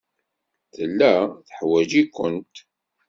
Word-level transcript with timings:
Tella 0.75 1.13
teḥwaj-ikent. 1.47 2.55